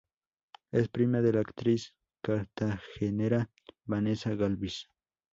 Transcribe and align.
Es 0.71 0.89
prima 0.89 1.21
de 1.21 1.31
la 1.31 1.41
actriz 1.41 1.93
cartagenera 2.23 3.47
Vanessa 3.85 4.31
Galvis. 4.33 4.87